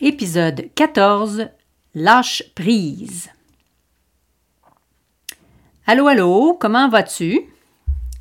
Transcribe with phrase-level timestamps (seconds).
[0.00, 1.48] Épisode 14
[1.96, 3.30] Lâche prise.
[5.88, 7.40] Allô, allô, comment vas-tu?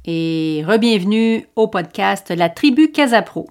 [0.04, 3.48] Et re-bienvenue au podcast La Tribu Casapro.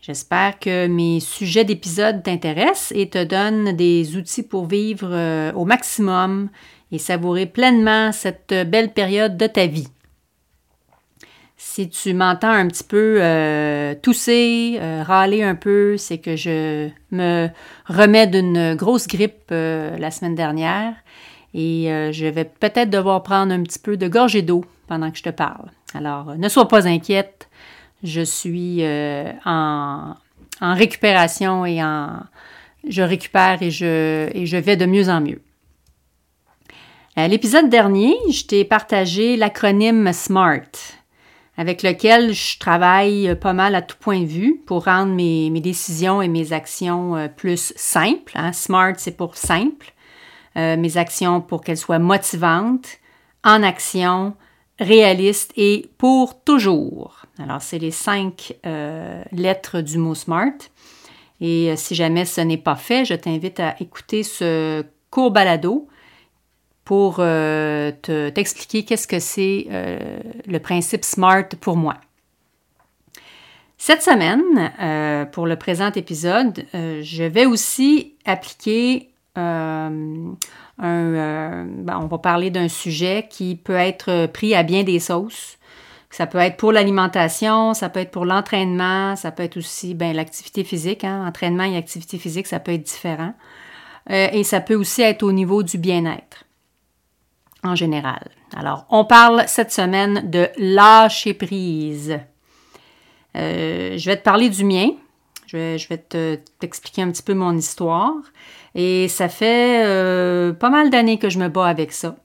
[0.00, 5.64] J'espère que mes sujets d'épisode t'intéressent et te donnent des outils pour vivre euh, au
[5.64, 6.50] maximum
[6.92, 9.88] et savourer pleinement cette belle période de ta vie.
[11.74, 16.88] Si tu m'entends un petit peu euh, tousser, euh, râler un peu, c'est que je
[17.10, 17.48] me
[17.86, 20.94] remets d'une grosse grippe euh, la semaine dernière
[21.52, 25.24] et je vais peut-être devoir prendre un petit peu de gorgée d'eau pendant que je
[25.24, 25.68] te parle.
[25.94, 27.48] Alors, ne sois pas inquiète,
[28.04, 28.84] je suis
[29.44, 30.14] en,
[30.60, 32.20] récupération et en,
[32.88, 35.42] je récupère et je, et je vais de mieux en mieux.
[37.16, 41.02] L'épisode dernier, je t'ai partagé l'acronyme SMART
[41.56, 46.20] avec lequel je travaille pas mal à tout point de vue pour rendre mes, décisions
[46.20, 48.32] et mes actions euh, plus simples.
[48.34, 48.52] Hein.
[48.52, 49.92] Smart, c'est pour simple.
[50.56, 52.98] Euh, mes actions pour qu'elles soient motivantes,
[53.44, 54.34] en action,
[54.80, 57.22] réalistes et pour toujours.
[57.38, 60.70] Alors, c'est les cinq euh, lettres du mot SMART.
[61.40, 65.88] Et si jamais ce n'est pas fait, je t'invite à écouter ce court balado
[66.84, 71.96] pour euh, t'expliquer qu'est-ce que c'est euh, le principe SMART pour moi.
[73.78, 79.90] Cette semaine, euh, pour le présent épisode, je vais aussi appliquer un,
[80.78, 85.58] ben, on va parler d'un sujet qui peut être pris à bien des sauces.
[86.10, 90.14] Ça peut être pour l'alimentation, ça peut être pour l'entraînement, ça peut être aussi ben,
[90.14, 91.02] l'activité physique.
[91.02, 91.26] Hein.
[91.26, 93.34] Entraînement et activité physique, ça peut être différent.
[94.08, 96.44] et ça peut aussi être au niveau du bien-être
[97.64, 98.28] en général.
[98.54, 102.18] Alors, on parle cette semaine de lâcher prise.
[103.36, 104.90] Euh, je vais te parler du mien.
[105.46, 108.14] Je vais, te, t'expliquer un petit peu mon histoire.
[108.74, 112.16] Et ça fait euh, pas mal d'années que je me bats avec ça.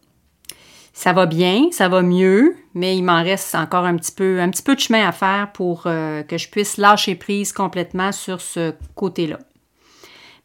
[0.94, 4.50] Ça va bien, ça va mieux, mais il m'en reste encore un petit peu, un
[4.50, 8.42] petit peu de chemin à faire pour euh, que je puisse lâcher prise complètement sur
[8.42, 9.40] ce côté-là.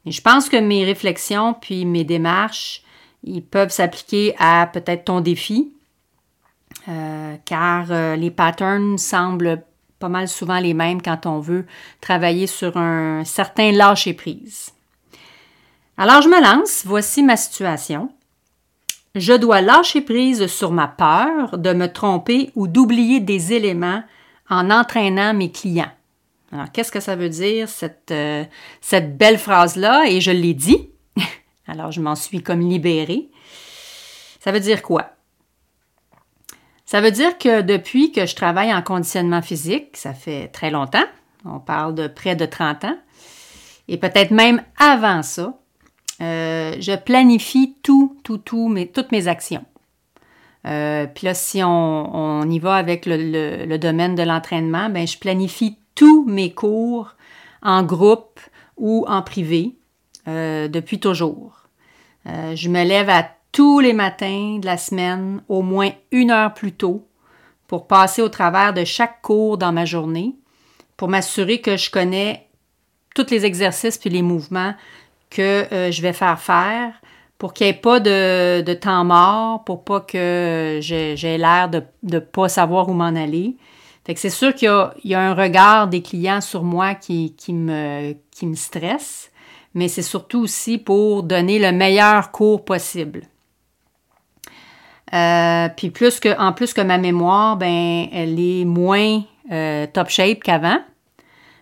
[0.04, 2.83] Mais je pense que mes réflexions puis mes démarches
[3.26, 5.72] ils peuvent s'appliquer à peut-être ton défi,
[6.88, 9.62] euh, car euh, les patterns semblent
[9.98, 11.66] pas mal souvent les mêmes quand on veut
[12.00, 14.70] travailler sur un certain lâcher-prise.
[15.96, 18.10] Alors je me lance, voici ma situation.
[19.14, 24.02] Je dois lâcher prise sur ma peur de me tromper ou d'oublier des éléments
[24.50, 25.92] en entraînant mes clients.
[26.52, 28.44] Alors, qu'est-ce que ça veut dire, cette, euh,
[28.80, 30.04] cette belle phrase-là?
[30.06, 30.88] Et je l'ai dit,
[31.66, 33.28] alors, je m'en suis comme libérée.
[34.40, 35.10] Ça veut dire quoi?
[36.84, 41.04] Ça veut dire que depuis que je travaille en conditionnement physique, ça fait très longtemps,
[41.44, 42.98] on parle de près de 30 ans,
[43.88, 45.58] et peut-être même avant ça,
[46.20, 49.64] euh, je planifie tout, tout, tout, mes, toutes mes actions.
[50.66, 55.78] Euh, puis là, si on, y va avec le, domaine de l'entraînement, ben, je planifie
[55.94, 57.16] tous mes cours
[57.62, 58.40] en groupe
[58.76, 59.74] ou en privé
[60.28, 61.64] euh, depuis toujours.
[62.26, 66.54] Euh, je me lève à tous les matins de la semaine, au moins une heure
[66.54, 67.06] plus tôt,
[67.66, 70.34] pour passer au travers de chaque cours dans ma journée,
[70.96, 72.48] pour m'assurer que je connais
[73.14, 74.74] tous les exercices puis les mouvements
[75.30, 76.94] que euh, je vais faire faire,
[77.38, 82.18] pour qu'il n'y ait pas de, temps mort, pour pas que j'ai l'air de ne
[82.18, 83.56] pas savoir où m'en aller.
[84.06, 84.68] Fait que c'est sûr qu'il
[85.04, 89.30] y, a un regard des clients sur moi qui, me, qui me stresse
[89.74, 93.22] mais c'est surtout aussi pour donner le meilleur cours possible.
[95.12, 99.22] Euh, puis plus que, en plus que ma mémoire, ben, elle est moins
[99.52, 100.78] euh, top shape qu'avant.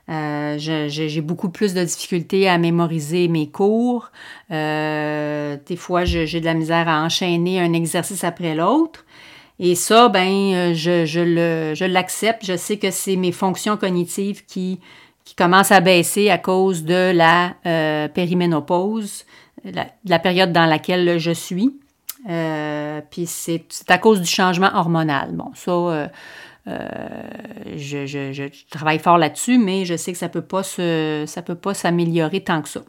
[0.08, 4.10] Euh, j'ai beaucoup plus de difficultés à mémoriser mes cours.
[4.50, 9.04] des fois, j'ai de la misère à enchaîner un exercice après l'autre.
[9.58, 12.44] Et ça, ben, je, l'accepte.
[12.44, 14.80] Je sais que c'est mes fonctions cognitives qui
[15.24, 19.24] qui commence à baisser à cause de la euh, périménopause,
[19.64, 21.78] la, la, période dans laquelle je suis.
[22.28, 25.32] Euh, puis c'est à cause du changement hormonal.
[25.32, 26.08] Bon, ça, euh,
[27.76, 32.62] je, travaille fort là-dessus, mais je sais que ça peut pas peut pas s'améliorer tant
[32.62, 32.82] que ça.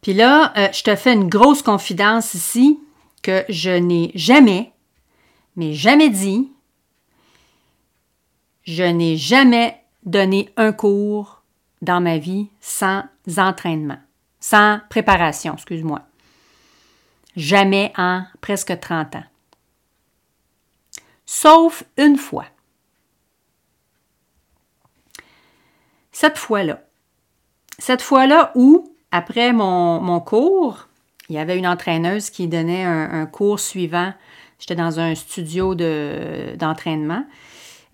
[0.00, 2.78] Puis là, je te fais une grosse confidence ici
[3.22, 4.72] que je n'ai jamais,
[5.56, 6.50] mais jamais dit,
[8.64, 11.42] je n'ai jamais donné un cours
[11.82, 13.04] dans ma vie sans
[13.36, 13.98] entraînement,
[14.40, 16.02] sans préparation, excuse-moi.
[17.36, 19.24] Jamais en presque 30 ans.
[21.24, 22.46] Sauf une fois.
[26.10, 26.82] Cette fois-là.
[27.78, 30.88] Cette fois-là où, après mon, cours,
[31.28, 34.12] il y avait une entraîneuse qui donnait un, cours suivant.
[34.58, 37.24] J'étais dans un studio d'entraînement.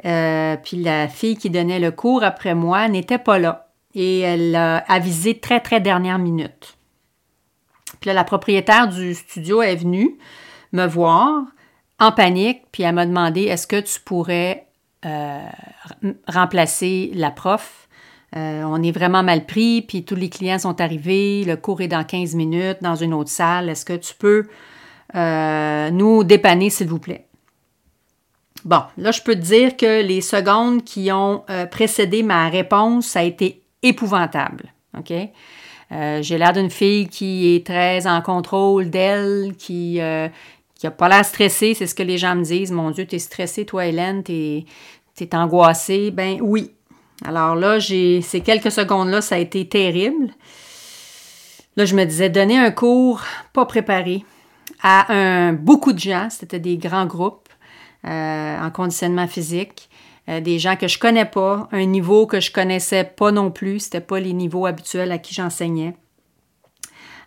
[0.05, 3.69] Euh, puis la fille qui donnait le cours après moi n'était pas là.
[3.95, 6.77] Et elle a avisé très, très dernière minute.
[8.01, 10.19] Puis là, la propriétaire du studio est venue
[10.73, 11.45] me voir
[12.01, 14.67] en panique, puis elle m'a demandé est-ce que tu pourrais
[15.07, 15.47] euh,
[16.27, 17.89] remplacer la prof?
[18.35, 21.89] Euh, on est vraiment mal pris, puis tous les clients sont arrivés, le cours est
[21.89, 23.69] dans 15 minutes dans une autre salle.
[23.69, 24.47] Est-ce que tu peux
[25.15, 27.29] nous dépanner, s'il vous plaît?
[28.65, 33.07] Bon, là, je peux te dire que les secondes qui ont euh, précédé ma réponse,
[33.09, 34.73] ça a été épouvantable.
[34.99, 35.13] OK?
[35.93, 40.31] Euh, j'ai l'air d'une fille qui est très en contrôle d'elle, qui n'a
[40.85, 42.73] euh, pas l'air stressée, c'est ce que les gens me disent.
[42.73, 44.65] Mon Dieu, tu es stressée, toi, Hélène, tu
[45.21, 46.11] es, angoissée.
[46.11, 46.71] Ben oui.
[47.23, 50.31] Alors là, ces quelques secondes-là, ça a été terrible.
[51.77, 53.23] Là, je me disais, donner un cours
[53.53, 54.25] pas préparé
[54.83, 57.49] à un, beaucoup de gens, c'était des grands groupes.
[58.07, 59.89] Euh, en conditionnement physique.
[60.29, 63.81] Euh, des gens que je connais pas, un niveau que je connaissais pas non plus,
[63.81, 65.95] c'était pas les niveaux habituels à qui j'enseignais.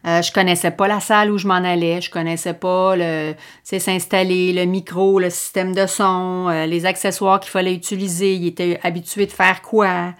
[0.05, 3.33] Euh, je connaissais pas la salle où je m'en allais, je connaissais pas le
[3.63, 9.25] s'installer, le micro, le système de son, les accessoires qu'il fallait utiliser, il était habitué
[9.25, 10.13] de faire quoi?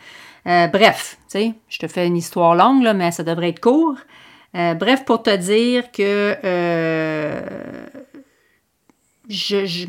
[0.45, 3.98] bref, tu sais, je te fais une histoire longue, là, mais ça devrait être court.
[4.53, 6.36] bref, pour te dire que
[9.30, 9.88] je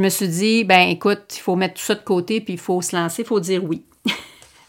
[0.00, 2.80] me suis dit, ben écoute, il faut mettre tout ça de côté, puis il faut
[2.82, 3.84] se lancer, il faut dire oui.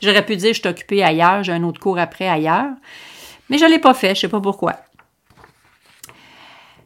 [0.01, 2.71] J'aurais pu dire, je suis occupée ailleurs, j'ai un autre cours après ailleurs,
[3.49, 4.75] mais je ne l'ai pas fait, je ne sais pas pourquoi.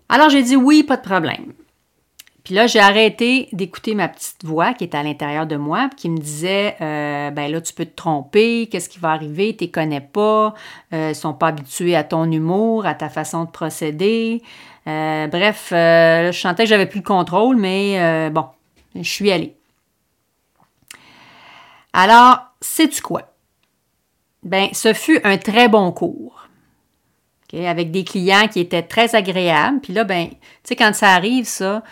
[0.09, 1.54] Alors j'ai dit oui, pas de problème.
[2.48, 6.10] Puis là, j'ai arrêté d'écouter ma petite voix qui était à l'intérieur de moi, qui
[6.10, 10.00] me disait euh, ben là, tu peux te tromper, qu'est-ce qui va arriver, tu connais
[10.00, 10.54] pas,
[10.94, 14.42] euh, ils sont pas habitués à ton humour, à ta façon de procéder.
[14.88, 18.46] Euh, bref, euh, je sentais que j'avais plus le contrôle, mais euh, bon,
[18.96, 19.54] je suis allée.
[21.92, 23.24] Alors, sais-tu quoi?
[24.44, 26.48] Ben, ce fut un très bon cours.
[27.54, 29.82] avec des clients qui étaient très agréables.
[29.82, 31.84] Puis là, ben, tu sais, quand ça arrive, ça,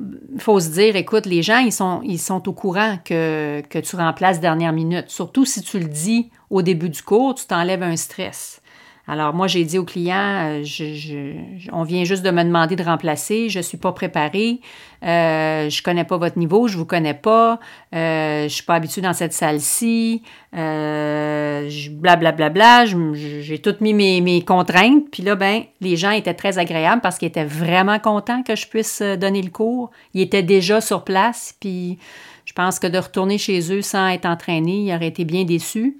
[0.00, 3.78] il faut se dire, écoute, les gens, ils sont, ils sont au courant que, que
[3.78, 5.08] tu remplaces dernière minute.
[5.08, 8.60] Surtout si tu le dis au début du cours, tu t'enlèves un stress.
[9.06, 11.34] Alors moi, j'ai dit au client, euh,
[11.72, 14.60] on vient juste de me demander de remplacer, je ne suis pas préparée,
[15.02, 17.58] euh, je ne connais pas votre niveau, je ne vous connais pas,
[17.94, 24.44] euh, je ne suis pas habituée dans cette salle-ci, blablabla, bla, j'ai toutes mis mes,
[24.44, 25.10] contraintes.
[25.10, 28.68] Puis là, ben, les gens étaient très agréables parce qu'ils étaient vraiment contents que je
[28.68, 29.90] puisse donner le cours.
[30.14, 31.98] Ils étaient déjà sur place, puis
[32.44, 35.96] je pense que de retourner chez eux sans être entraînés, ils auraient été bien déçus.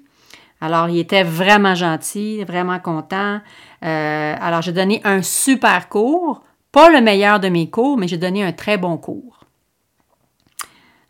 [0.61, 3.41] Alors, il était vraiment gentil, vraiment content.
[3.83, 8.17] Euh, alors, j'ai donné un super cours, pas le meilleur de mes cours, mais j'ai
[8.17, 9.39] donné un très bon cours.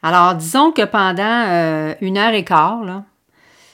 [0.01, 3.03] Alors, disons que pendant euh, une heure et quart,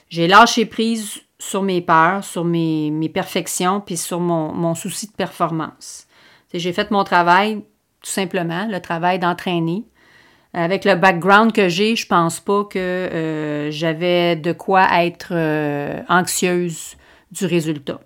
[0.09, 5.13] j'ai lâché prise sur mes peurs, sur mes, perfections, puis sur mon, mon souci de
[5.13, 6.07] performance.
[6.53, 7.57] J'ai fait mon travail,
[8.01, 9.85] tout simplement, le travail d'entraîner.
[10.57, 16.01] Avec le background que j'ai, je pense pas que euh, j'avais de quoi être euh,
[16.09, 16.95] anxieuse
[17.31, 17.99] du résultat.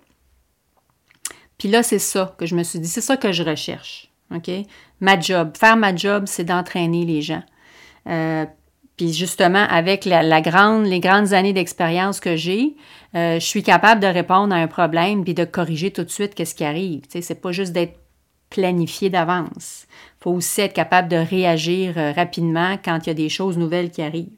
[1.56, 4.10] Puis là, c'est ça que je me suis dit, c'est ça que je recherche.
[4.34, 4.50] OK?
[5.00, 7.42] Ma job, faire ma job, c'est d'entraîner les gens.
[8.06, 8.44] Euh,
[8.98, 12.76] puis justement, avec la, grande, les grandes années d'expérience que j'ai,
[13.14, 16.54] je suis capable de répondre à un problème puis de corriger tout de suite qu'est-ce
[16.54, 17.00] qui arrive.
[17.02, 17.98] Tu sais, c'est pas juste d'être
[18.50, 19.86] planifié d'avance.
[20.22, 23.90] Faut aussi être capable de réagir euh, rapidement quand il y a des choses nouvelles
[23.90, 24.28] qui arrivent.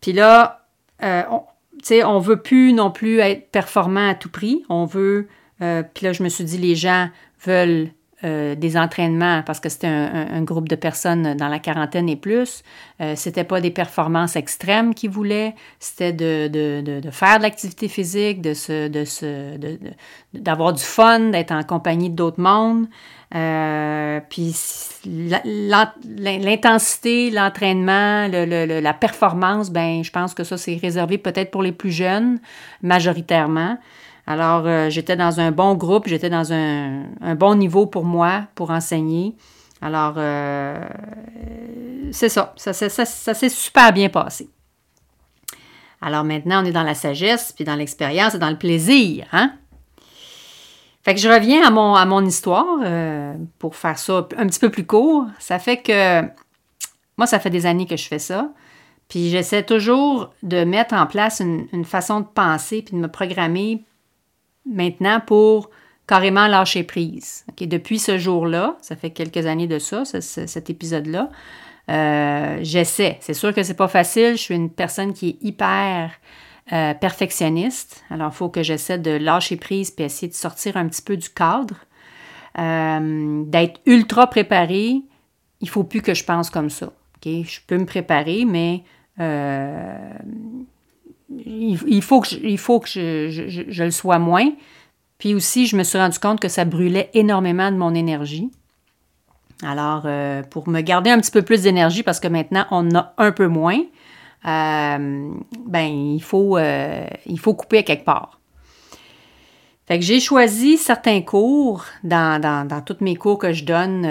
[0.00, 0.66] Puis là,
[1.02, 4.64] euh, on ne veut plus non plus être performant à tout prix.
[4.68, 5.28] On veut,
[5.62, 7.08] euh, puis là, je me suis dit, les gens
[7.44, 7.90] veulent
[8.24, 12.62] euh, des entraînements, parce que c'était un, groupe de personnes dans la quarantaine et plus,
[13.00, 18.52] euh, c'était pas des performances extrêmes qu'ils voulaient, c'était de, faire de l'activité physique, de
[20.34, 22.86] d'avoir du fun, d'être en compagnie d'autres mondes.
[23.34, 24.54] Euh, puis
[26.06, 31.72] l'intensité, l'entraînement, le, la performance, ben je pense que ça c'est réservé peut-être pour les
[31.72, 32.38] plus jeunes
[32.82, 33.78] majoritairement.
[34.26, 38.70] Alors, euh, j'étais dans un bon groupe, j'étais dans un, bon niveau pour moi, pour
[38.70, 39.34] enseigner.
[39.80, 40.80] Alors, euh,
[42.12, 44.48] c'est ça, ça, s'est super bien passé.
[46.00, 49.26] Alors maintenant, on est dans la sagesse, puis dans l'expérience et dans le plaisir.
[49.32, 49.52] Hein?
[51.02, 54.60] Fait que je reviens à mon, à mon histoire euh, pour faire ça un petit
[54.60, 55.26] peu plus court.
[55.38, 56.22] Ça fait que
[57.18, 58.50] moi, ça fait des années que je fais ça.
[59.08, 63.84] Puis j'essaie toujours de mettre en place une, façon de penser puis de me programmer
[64.64, 65.70] maintenant pour
[66.06, 67.44] carrément lâcher prise.
[67.60, 71.30] Depuis ce jour-là, ça fait quelques années de ça, cet épisode-là,
[71.90, 73.18] euh, j'essaie.
[73.20, 74.32] C'est sûr que c'est pas facile.
[74.32, 76.12] Je suis une personne qui est hyper
[76.72, 78.04] euh, perfectionniste.
[78.10, 81.16] Alors, il faut que j'essaie de lâcher prise puis essayer de sortir un petit peu
[81.16, 81.76] du cadre,
[82.58, 85.02] euh, d'être ultra préparé.
[85.60, 86.92] Il faut plus que je pense comme ça.
[87.24, 88.82] Je peux me préparer, mais
[91.46, 94.50] il, faut que, je, je, le sois moins.
[95.18, 98.50] Puis aussi, je me suis rendu compte que ça brûlait énormément de mon énergie.
[99.62, 102.96] Alors, euh, pour me garder un petit peu plus d'énergie, parce que maintenant, on en
[102.96, 103.82] a un peu moins, euh,
[104.44, 108.40] ben, il faut, euh, il faut couper à quelque part.
[109.86, 114.06] Fait que j'ai choisi certains cours dans, dans, tous mes cours que je donne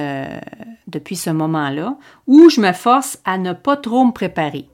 [0.88, 1.95] depuis ce moment-là,
[2.27, 4.67] où je me force à ne pas trop me préparer.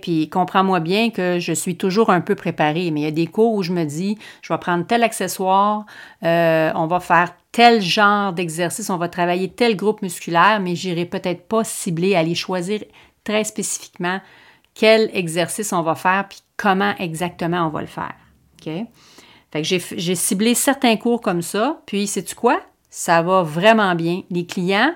[0.00, 3.26] Puis comprends-moi bien que je suis toujours un peu préparée, mais il y a des
[3.26, 5.84] cours où je me dis, je vais prendre tel accessoire,
[6.22, 11.04] euh, on va faire tel genre d'exercice, on va travailler tel groupe musculaire, mais j'irai
[11.04, 12.80] peut-être pas cibler, aller choisir
[13.24, 14.20] très spécifiquement
[14.74, 18.14] quel exercice on va faire, puis comment exactement on va le faire.
[18.60, 18.72] OK?
[19.52, 22.60] Fait que j'ai ciblé certains cours comme ça, puis sais-tu quoi?
[22.90, 24.22] Ça va vraiment bien.
[24.30, 24.94] Les clients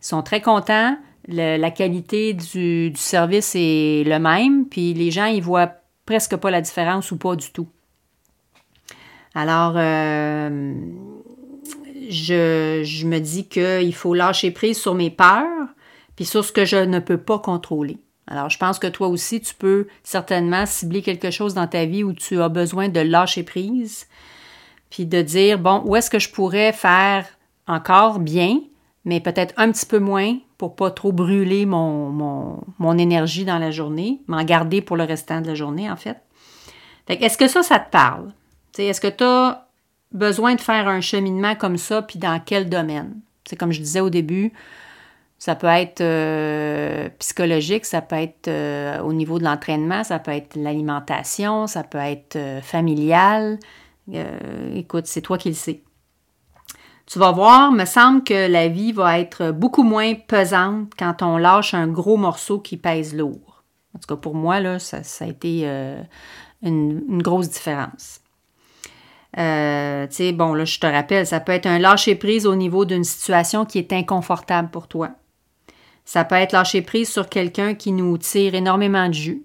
[0.00, 0.96] sont très contents
[1.28, 5.72] la qualité du, service est le même, puis les gens, ils voient
[6.06, 7.68] presque pas la différence ou pas du tout.
[9.34, 10.74] Alors, euh,
[12.08, 15.68] je, me dis qu'il faut lâcher prise sur mes peurs,
[16.16, 17.98] puis sur ce que je ne peux pas contrôler.
[18.30, 22.04] Alors, je pense que toi aussi, tu peux certainement cibler quelque chose dans ta vie
[22.04, 24.06] où tu as besoin de lâcher prise,
[24.88, 27.26] puis de dire, bon, où est-ce que je pourrais faire
[27.66, 28.60] encore bien,
[29.04, 33.72] mais peut-être un petit peu moins pour pas trop brûler mon, mon, énergie dans la
[33.72, 36.18] journée, m'en garder pour le restant de la journée, en fait.
[37.08, 38.32] est-ce que ça, ça te parle?
[38.78, 39.66] est-ce que tu as
[40.12, 43.20] besoin de faire un cheminement comme ça, puis dans quel domaine?
[43.44, 44.52] C'est comme je disais au début,
[45.40, 50.32] ça peut être euh, psychologique, ça peut être euh, au niveau de l'entraînement, ça peut
[50.32, 53.58] être l'alimentation, ça peut être euh, familial.
[54.74, 55.82] écoute, c'est toi qui le sais.
[57.06, 61.38] Tu vas voir, me semble que la vie va être beaucoup moins pesante quand on
[61.38, 63.64] lâche un gros morceau qui pèse lourd.
[63.94, 65.66] En tout cas, pour moi, là, ça, a été
[66.62, 68.20] une, grosse différence.
[69.32, 73.04] Tu sais, bon, là, je te rappelle, ça peut être un lâcher-prise au niveau d'une
[73.04, 75.12] situation qui est inconfortable pour toi.
[76.04, 79.42] Ça peut être lâcher prise sur quelqu'un qui nous tire énormément de jus.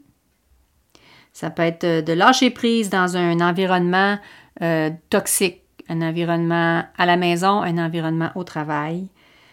[1.33, 4.17] Ça peut être euh, de lâcher prise dans un environnement
[5.09, 9.07] toxique un environnement à la maison, un environnement au travail.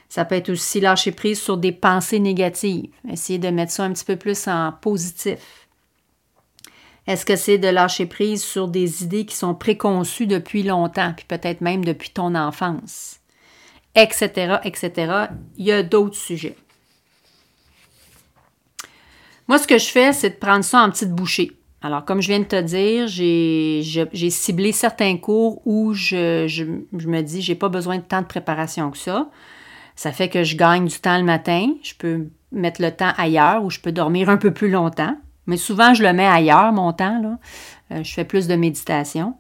[0.09, 3.93] Ça peut être aussi lâcher prise sur des pensées négatives, essayer de mettre ça un
[3.93, 5.69] petit peu plus en positif.
[7.07, 11.27] Est-ce que c'est de lâcher prise sur des idées qui sont préconçues depuis longtemps, puis
[11.27, 13.21] peut-être même depuis ton enfance,
[13.95, 15.27] etc., etc.
[15.57, 16.57] Il y a d'autres sujets.
[19.53, 21.53] Moi, ce que je fais, c'est de prendre ça en petites bouchées.
[21.83, 26.65] Alors, comme je viens de te dire, j'ai ciblé certains cours où je, je,
[26.97, 29.29] je me dis, j'ai pas besoin de tant de préparation que ça.
[29.95, 31.69] Ça fait que je gagne du temps le matin.
[31.83, 35.19] Je peux mettre le temps ailleurs ou je peux dormir un peu plus longtemps.
[35.47, 37.21] Mais souvent, je le mets ailleurs, mon temps.
[37.21, 37.39] Là.
[37.91, 39.35] Euh, je fais plus de méditation.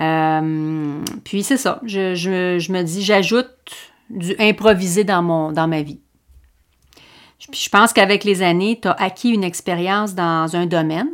[0.00, 1.80] Euh, puis c'est ça.
[1.84, 3.54] Je, je, me dis, j'ajoute
[4.10, 6.00] du improvisé dans, mon, dans ma vie.
[7.52, 11.08] Je pense qu'avec les années, tu as acquis une expérience dans un domaine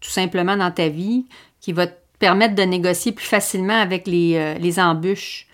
[0.00, 1.26] tout simplement dans ta vie
[1.60, 5.46] qui va te permettre de négocier plus facilement avec les, euh, embûches.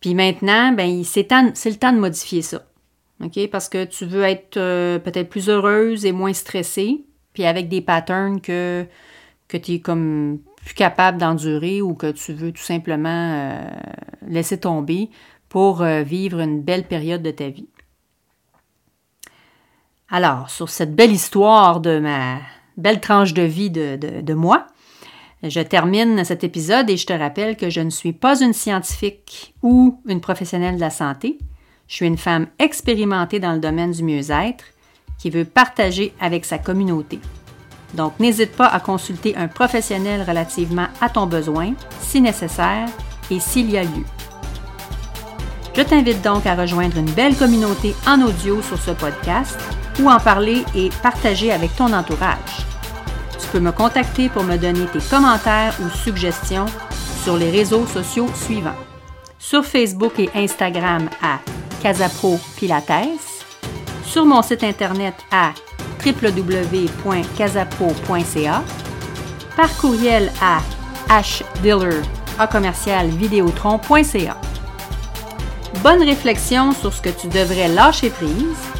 [0.00, 2.66] Puis maintenant, ben, c'est le temps de modifier ça.
[3.22, 3.48] OK?
[3.50, 7.80] Parce que tu veux être euh, peut-être plus heureuse et moins stressée, puis avec des
[7.80, 8.84] patterns que,
[9.48, 13.70] que tu es comme plus capable d'endurer ou que tu veux tout simplement euh,
[14.26, 15.10] laisser tomber
[15.48, 17.68] pour vivre une belle période de ta vie.
[20.10, 22.38] Alors, sur cette belle histoire de ma
[22.76, 24.66] belle tranche de vie de, moi,
[25.42, 29.54] je termine cet épisode et je te rappelle que je ne suis pas une scientifique
[29.62, 31.38] ou une professionnelle de la santé.
[31.88, 34.64] Je suis une femme expérimentée dans le domaine du mieux-être
[35.18, 37.18] qui veut partager avec sa communauté.
[37.94, 42.88] Donc, n'hésite pas à consulter un professionnel relativement à ton besoin, si nécessaire
[43.30, 44.04] et s'il y a lieu.
[45.74, 49.58] Je t'invite donc à rejoindre une belle communauté en audio sur ce podcast
[50.00, 52.64] ou en parler et partager avec ton entourage.
[53.54, 56.66] Peux me contacter pour me donner tes commentaires ou suggestions
[57.22, 58.74] sur les réseaux sociaux suivants.
[59.38, 61.38] Sur Facebook et Instagram à
[61.80, 63.44] Casapro Pilates,
[64.04, 65.52] sur mon site internet à
[66.04, 68.64] www.casapro.ca,
[69.56, 70.58] par courriel à
[71.08, 72.00] hdiller
[75.80, 78.73] Bonne réflexion sur ce que tu devrais lâcher prise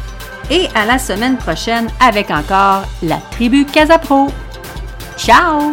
[0.49, 4.27] et à la semaine prochaine avec encore la tribu Casapro.
[5.17, 5.71] Ciao